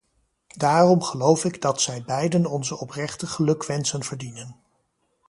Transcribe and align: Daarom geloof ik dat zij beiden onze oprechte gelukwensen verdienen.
Daarom 0.55 1.01
geloof 1.01 1.45
ik 1.45 1.61
dat 1.61 1.81
zij 1.81 2.03
beiden 2.03 2.45
onze 2.45 2.77
oprechte 2.77 3.27
gelukwensen 3.27 4.03
verdienen. 4.03 4.55